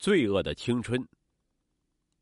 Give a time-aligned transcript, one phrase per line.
[0.00, 1.06] 罪恶的青春。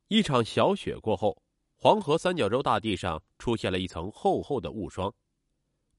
[0.08, 1.40] 一场小雪过后，
[1.76, 5.14] 黄河三角洲大地上出现了一层厚厚的雾霜，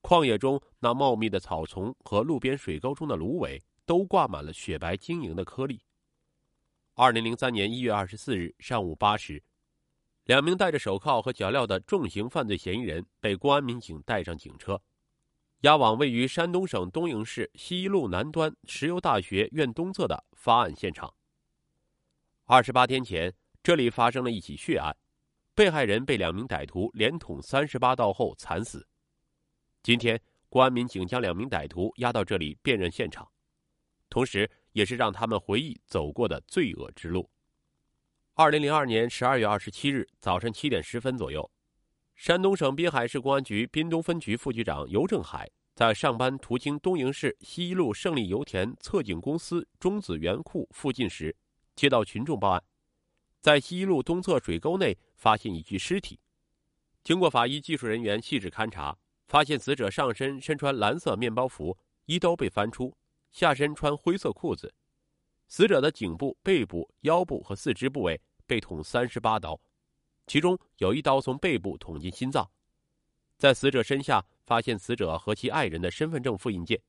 [0.01, 5.81] 旷野中那茂密的草丛和路边水沟中的芦苇都挂满了雪白晶莹的颗粒。
[6.95, 9.41] 二零零三年一月二十四日上午八时，
[10.25, 14.81] 两名戴着手铐和脚镣的重型犯罪嫌疑人被公安民警带上警车。
[15.61, 21.13] 押往位于山东省东营市西一路南端石油大学院东侧的发案现场。
[22.51, 24.91] 二十八天前，这里发生了一起血案，
[25.53, 28.87] 被害人被两名歹徒连捅三十八刀后惨死。
[29.83, 30.19] 今天，
[30.49, 33.29] 公安民警将两名歹徒押到这里辨认现场，
[34.09, 37.29] 同时也是让他们回忆走过的罪恶之路。
[38.33, 41.47] 二零零二年十二月二十七日早晨七点十分左右。
[42.15, 51.35] 山东省滨海市公安局滨东分局副局长尤正海在上班途经东营市西一路胜利油田侧井公司中子源库附近时，
[51.79, 52.61] 接到群众报案，
[53.39, 56.19] 在西一路东侧水沟内发现一具尸体。
[57.05, 58.97] 经过法医技术人员细致勘查，
[59.29, 62.93] 发现死者上身身穿蓝色面包服，衣兜被翻出，
[63.31, 64.73] 下身穿灰色裤子。
[65.47, 69.57] 死者的颈部、背部、腰部和四肢部位被捅三十八刀。
[70.27, 72.51] 其中有一刀从背部捅进心脏，
[73.37, 76.81] 在死者身下发现死者和其爱人的身份证复印件，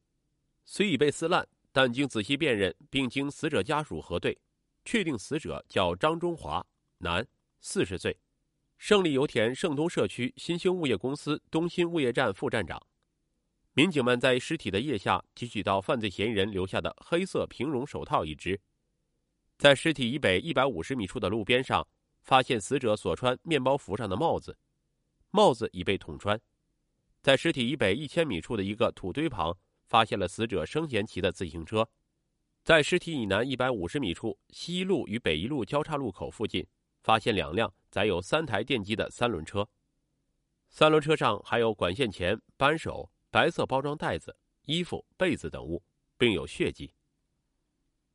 [0.64, 4.36] 虽已被撕烂，但经仔细辨认并经死者家属核对，
[4.84, 6.64] 确定死者叫张中华，
[6.98, 7.27] 男，
[7.61, 8.17] 四十岁，
[8.78, 12.81] 胜利油田盛东社区新兴物业公司东新物业站副站长。
[13.73, 18.61] 民警们在尸体的腋下提取到犯罪嫌疑人留下的黑色平绒手套一只，
[19.58, 21.86] 在尸体以北一百五十米处的路边上。
[22.23, 24.56] 发现死者所穿面包服上的帽子，
[25.31, 26.39] 帽子已被捅穿。
[27.23, 31.89] 在尸体以北一千米处的一个土堆旁，发现了死者生前骑的自行车。
[32.70, 36.64] 在尸体以南一百五十米处，西一路与北一路交叉路口附近，
[37.02, 39.68] 发现两辆载有三台电机的三轮车。
[40.68, 44.36] 三轮车上还有管线钳、扳手、白色包装袋子、
[44.67, 45.83] 衣服、被子等物，
[46.17, 46.95] 并有血迹。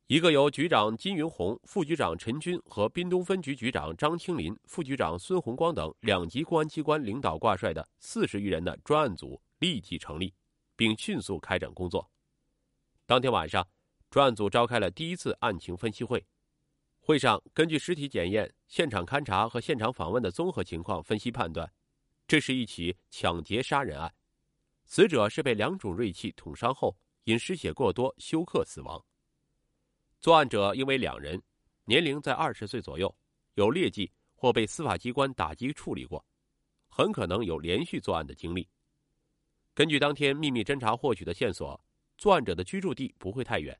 [0.06, 10.32] 一个由局长金云红、副局长陈军和滨东分局局长张清林、副局长孙红光等两级公安机关领导挂帅的四十余人的专案组立即成立，
[10.74, 12.10] 并迅速开展工作。
[13.04, 13.68] 当天晚上，
[14.16, 16.26] 专案组召开了第一次案情分析会。
[17.00, 21.70] 会上，根据尸体检验、现场勘查和现场访问的综合情况分析判断，
[22.26, 24.10] 这是一起抢劫杀人案。
[24.86, 29.04] 死者是被两种锐器捅伤后，因失血过多休克死亡。
[30.18, 31.38] 作案者应为两人，
[31.84, 33.14] 年龄在二十岁左右，
[33.56, 36.24] 有劣迹或被司法机关打击处理过，
[36.88, 38.66] 很可能有连续作案的经历。
[39.74, 41.78] 根据当天秘密侦查获取的线索，
[42.16, 43.78] 作案者的居住地不会太远，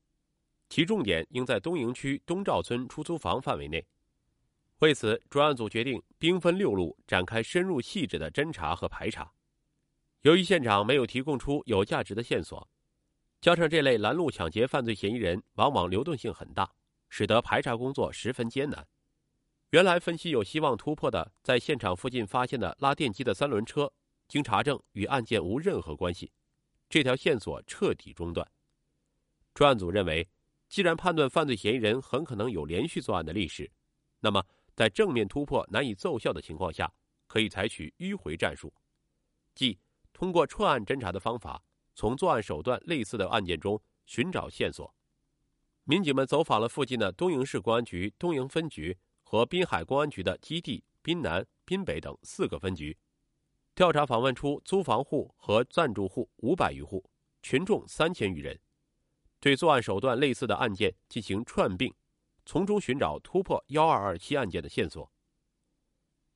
[0.69, 3.84] 其重点应在东营区东赵村出租房范围内。
[4.81, 9.32] 为此，专案组决定兵分六路展开深入细致的侦查和排查。
[10.22, 12.69] 由于现场没有提供出有价值的线索。
[13.41, 16.69] 加上这类拦路抢劫犯罪嫌疑人往往流动性很大，
[17.09, 18.84] 使得排查工作十分艰难。
[19.71, 23.93] 原来分析有希望突破的，在现场附近发现的拉电机的三轮车，
[24.27, 26.33] 经查证与案件无任何关系，
[26.88, 28.47] 这条线索彻底中断。
[29.54, 30.27] 专案组认为，
[30.69, 33.71] 既然判断犯罪嫌疑人很可能有连续作案的历史，
[34.21, 34.44] 那么
[34.75, 36.93] 在正面突破难以奏效的情况下，
[37.27, 38.72] 可以采取迂回战术，
[39.54, 39.78] 即
[40.12, 41.62] 通过串案侦查的方法。
[41.99, 44.94] 从作案手段类似的案件中寻找线索，
[45.84, 52.94] 民警们走访了附近的东营市公安局东营分局和滨海公安局的基地滨南、滨北等四个分局，
[53.75, 57.03] 调查访问出租房户和暂住户五百余户，
[57.41, 58.60] 群众三千余人，
[59.39, 61.93] 对作案手段类似的案件进行串并，
[62.45, 65.11] 从中寻找突破幺二二七案件的线索。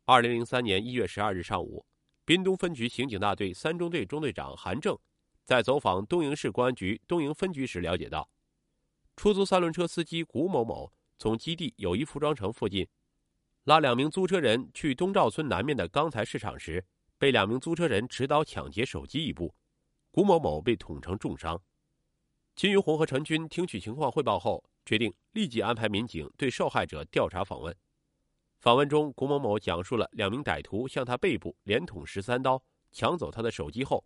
[0.04, 1.84] 二零零三年一月十二日上午，
[2.24, 4.98] 滨东分局刑警大队三中队中队长韩正。
[5.44, 8.28] 在走访东营市公安局东营分局时，了解到，
[9.16, 12.86] 出租三轮车司机古某某从基地友谊服装城附近
[13.64, 16.84] 拉两名租车人去东赵村南面的钢材市场时，
[17.18, 19.52] 被两名租车人持刀抢劫手机一部，
[20.12, 21.60] 古某某被捅成重伤。
[22.54, 27.74] 金云红和陈军听取情况汇报后，决定立即安排民警对受害者调查访问。
[28.58, 32.62] 访问中，古某某讲述了两名歹徒向他背部连捅十三刀，
[32.92, 34.04] 抢走他的手机后。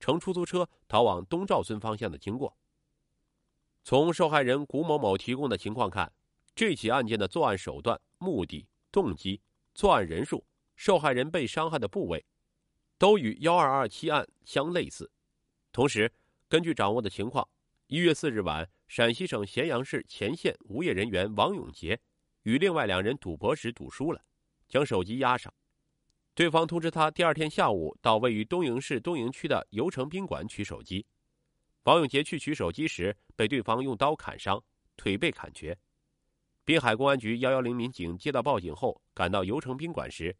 [0.00, 2.54] 乘出租车逃往东赵村方向的经过。
[3.84, 6.12] 从受害人古某某提供的情况看，
[6.54, 9.40] 这起案件的作案手段、目的、动机、
[9.72, 10.44] 作案人数、
[10.76, 12.22] 受害人被伤害的部位，
[12.98, 15.10] 都与幺二二七案相类似。
[15.72, 16.12] 同时，
[16.48, 17.48] 根据掌握的情况，
[17.88, 22.00] 一月四日晚，陕西省咸阳市乾县无业人员王永杰
[22.44, 24.24] 与另外两人赌博时赌输了，
[24.66, 25.52] 将手机押上。
[26.34, 31.04] 对方通知他第二天下午到位于东营市东营区的游城宾馆取手机。
[31.82, 34.64] 王永杰去取手机时被对方用刀砍伤，
[34.96, 35.76] 腿被砍瘸。
[36.64, 40.34] 滨海公安局幺幺零民警接到报警后赶到游城宾馆时，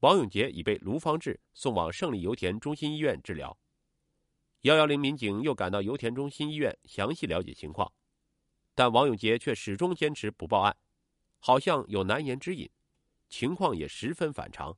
[0.00, 3.54] 王永杰已被卢方志送往胜利油田中心医院治疗。
[4.62, 7.92] 幺幺零民警又赶到油田中心医院详细了解情况，
[8.74, 10.76] 但王永杰却始终坚持不报案，
[11.38, 12.68] 好像有难言之隐，
[13.28, 14.76] 情况也十分反常。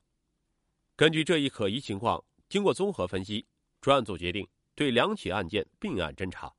[0.95, 3.47] 根据这一可疑情况，经过综合分析，
[3.81, 6.55] 专案组决定对两起案件并案侦查，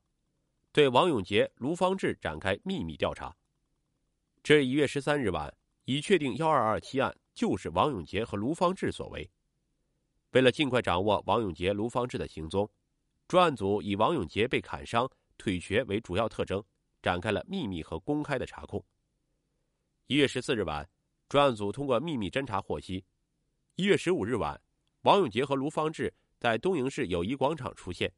[0.72, 3.36] 对王永杰、卢方志展开秘密调查。
[4.42, 5.54] 这一月十三日晚，
[5.86, 9.30] 已确定幺二二七案就是王永杰和卢方志所为。
[10.32, 12.70] 为了尽快掌握王永杰、卢方志的行踪，
[13.30, 16.64] 专案组以王永杰被砍伤、腿瘸为主要特征，
[17.00, 18.84] 展开了秘密和公开的查控。
[20.08, 20.90] 一月十四日晚，
[21.28, 23.06] 专案组通过秘密侦查获悉。
[23.76, 24.60] 一月十五日晚，
[25.02, 28.12] 王永杰和卢方志在东营市友谊广场出现。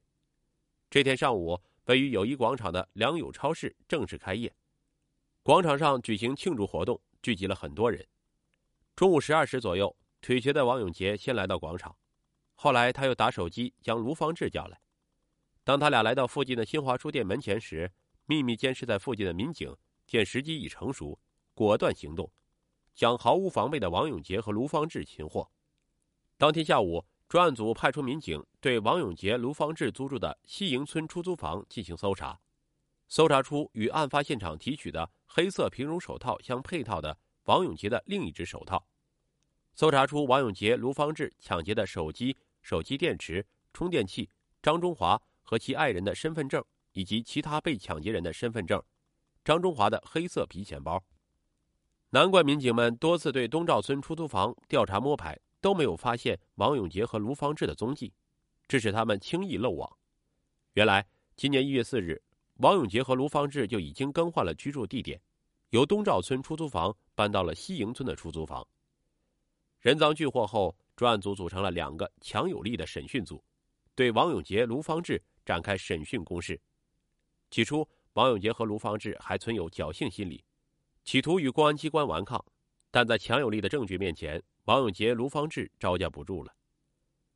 [0.89, 4.55] 这天上午，位于友谊广场的良友超市正式开业，
[5.43, 8.07] 广场上举行庆祝活动，聚集了很多人。
[8.95, 11.93] 中午十二时左右，腿瘸的王永杰先来到广场，
[12.55, 14.79] 后来他又打手机将卢方志叫来。
[15.63, 17.91] 当他俩来到附近的新华书店门前时，
[18.25, 19.75] 秘密监视在附近的民警
[20.05, 21.19] 见时机已成熟，
[21.53, 22.31] 果断行动。
[22.93, 25.49] 将毫无防备的王永杰和卢方志擒获。
[26.37, 32.37] 当天下午，专案组派出民警对王永杰、卢方志租住的西营村出租房进行搜查，
[33.07, 38.85] 搜查出与案发现场提取的黑色平绒手套相配套的王永杰的另一只手套，
[39.73, 44.29] 搜查出王永杰、卢方志抢劫的手机、手机电池、充电器、
[44.61, 45.19] 张中华
[45.51, 46.63] 和其爱人的身份证
[46.93, 48.81] 以及其他被抢劫人的身份证、
[49.43, 51.03] 张中华的黑色皮钱包。
[52.11, 58.13] 难怪民警们多次对东赵村出租房调查摸排，都没有发现王永杰和卢方志的踪迹，
[58.69, 59.97] 致使他们轻易漏网。
[60.75, 61.05] 原来，
[61.35, 62.21] 今年一月四日，
[62.59, 65.21] 王永杰和卢方志就已经更换了居住地点，
[65.71, 68.65] 由东赵村出租房搬到了西营村的出租房。
[69.81, 73.43] 人赃俱获后，专案组组成了两个强有力的审讯组，
[73.95, 76.59] 对王永杰、卢方志展开审讯攻势。
[77.49, 80.43] 起初，王永杰和卢方志还存有侥幸心理。
[81.03, 82.43] 企图与公安机关顽抗，
[82.91, 86.55] 但在强有力的证据面前，王永杰、卢方志招架不住了。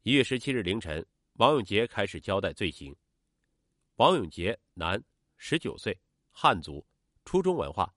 [0.03, 2.95] 一月十七日凌晨，王永杰开始交代罪行。
[3.95, 5.03] 王永杰，男，
[5.37, 5.99] 十九岁，
[6.31, 6.85] 汉族，
[7.25, 7.91] 初中文化；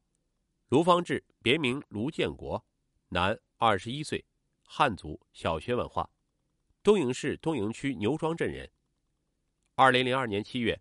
[0.68, 2.64] 卢方志，别名卢建国，
[3.08, 4.24] 男，二十一岁，
[4.62, 6.08] 汉族，小学文化，
[6.82, 8.70] 东营市东营区牛庄镇人。
[9.80, 10.80] 二零零二年七月。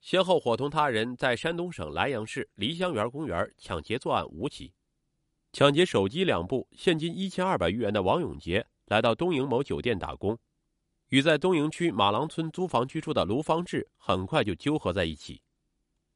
[0.00, 4.72] 先后伙同他人在山东省莱阳市梨香园公园抢劫作案五起，
[5.52, 10.36] 抢劫手机两部、现金一千二百余元的王永杰来到东营某酒店打工，
[11.10, 15.40] 与在东营区马郎村租房居住的卢方志很快就纠合在一起。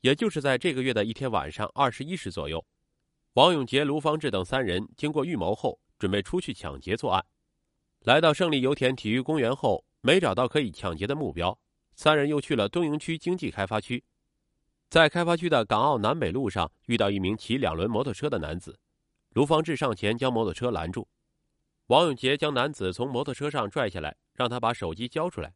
[0.00, 2.66] 也就是在这个月的一天晚上二十一时左右，
[3.34, 7.24] 王永杰、卢方志等三人经过预谋后，准备出去抢劫作案。
[8.00, 11.56] 来到胜利油田体育公园后，没找到可以抢劫的目标。
[11.98, 14.04] 三人又去了东营区经济开发区，
[14.88, 18.78] 在开发区的港澳南北路上遇到一名骑两轮摩托车的男子，
[19.30, 21.08] 卢方志上前将摩托车拦住，
[21.88, 25.52] 王永杰将男子从摩托车上拽下来，让他把手机交出来。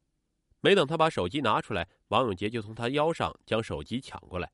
[0.61, 4.51] 没等他把手机拿出来，王永杰就从他腰上将手机抢过来。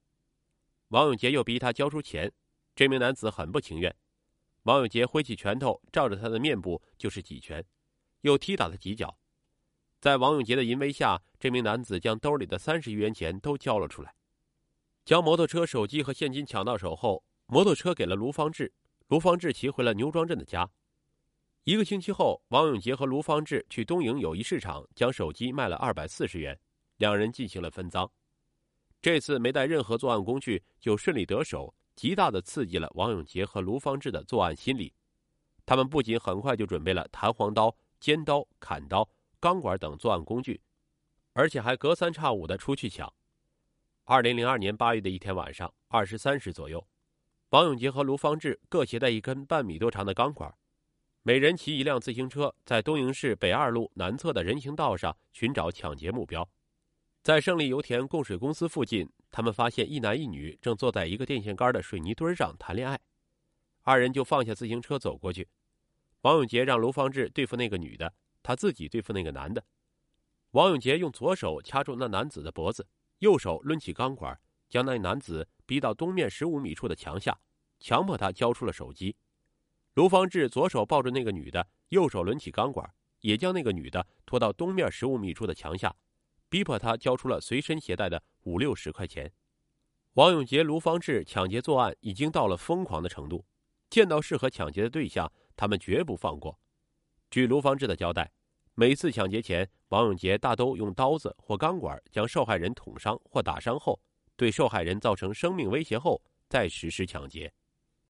[0.89, 2.31] 王永杰又逼他交出钱，
[2.77, 3.97] 这名男子很不情愿。
[4.65, 7.65] 王永杰挥起拳头，照着他的面部就是几拳，
[8.21, 9.18] 又踢打他几脚。
[10.01, 14.15] 在王永杰的淫威下，这名男子将兜里的三十余元钱都交了出来，
[15.05, 18.73] 将摩托车、手机和现金抢到手后，摩托车给了卢方志，
[19.09, 20.71] 卢方志骑回了牛庄镇的家。
[21.65, 26.57] 一个星期后，王永杰和卢方志去东营友谊市场将手机卖了二百四十元，
[26.99, 28.09] 两人进行了分赃。
[29.03, 34.95] 这次没带任何作案工具就顺利得手，极大的刺激了王永杰和卢方志的作案心理。
[35.67, 39.07] 他们不仅很快就准备了弹簧刀、尖刀、砍刀。
[39.41, 40.61] 钢管等作案工具，
[41.33, 43.13] 而且还隔三差五的出去抢。
[44.05, 46.87] 二零零二年八月的一天晚上二十三时左右，
[47.51, 50.53] 王永杰和卢方志各携带一根半米多长的钢管，
[51.23, 56.49] 每人骑一辆自行车，在东营市北二路南侧的人行道上寻找抢劫目标。
[57.23, 62.99] 在胜利油田供水公司附近，他们发现一男一女正坐在一个电线杆的水泥墩上谈恋爱，
[63.83, 65.47] 二人就放下自行车走过去。
[66.23, 68.13] 王永杰让卢方志对付那个女的。
[68.49, 69.63] 他自己对付那个男的，
[70.53, 72.89] 王永杰用左手掐住那男子的脖子，
[73.19, 74.41] 右手抡起钢管，
[74.71, 77.39] 将那男子逼到东面十五米处的墙下，
[77.79, 79.15] 强迫他交出了手机。
[79.93, 82.91] 卢方志左手抱着那个女的，右手抡起钢管，
[83.21, 85.95] 也将那个女的拖到东面十五米处的墙下，
[86.49, 89.31] 逼迫她交出了随身携带的五六十块钱。
[90.15, 93.45] 王永杰、卢方志抢劫作案已经到了疯狂的程度，
[93.91, 96.59] 见到适合抢劫的对象，他们绝不放过。
[97.31, 98.33] 据卢方志的交代，
[98.81, 104.01] 每次抢劫前，王永杰大都用刀子或钢管将受害人捅伤或打伤后，
[104.37, 107.53] 对受害人造成生命威胁后，再实施抢劫。